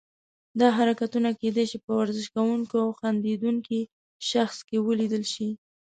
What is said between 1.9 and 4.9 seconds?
ورزش کوونکي او خندیدونکي شخص کې